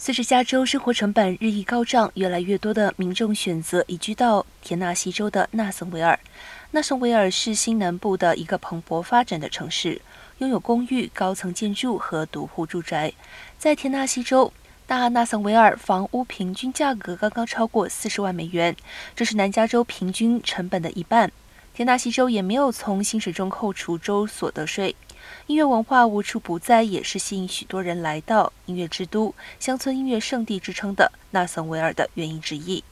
[0.00, 6.16] 随着加州生活成本日益高涨，越来越多的民众选择移居到田纳西州的纳森维尔。
[6.70, 10.00] 纳森维尔是新南部的一个蓬勃发展的城市，
[10.38, 13.12] 拥有公寓、高层建筑和独户住宅。
[13.58, 14.52] 在田纳西州，
[14.86, 18.76] 大纳森维尔房屋平均价格刚刚超过四十万美元，
[19.16, 21.32] 这是南加州平均成本的一半。
[21.78, 24.96] 田纳西州也没有从薪水中扣除州所得税。
[25.46, 32.82] 音乐文化无处不在，也是吸引许多人来到音乐之都、乡村音乐圣地之称的纳森维尔的原因之一。